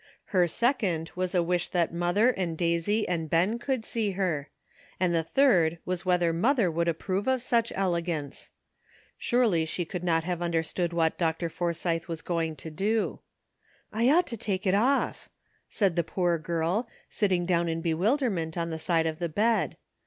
[0.33, 4.49] Her second was a wish that mother and Daisy and Ben could see her;
[4.99, 8.49] and the third was whether mother would approve of such elegance.
[9.19, 11.49] Surely she could not have understood what Dr.
[11.49, 13.19] For sythe was going to do.
[13.93, 15.29] "I ought to take it off,"
[15.69, 18.47] said the poor girl, sitting down in bewil 228 BORHOWEB TROUBLE.
[18.49, 19.77] derment on the side of the bed.